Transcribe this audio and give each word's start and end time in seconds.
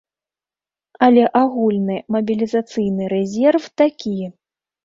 Але 1.07 1.23
агульны 1.41 1.97
мабілізацыйны 2.15 3.13
рэзерв 3.15 3.63
такі. 3.83 4.19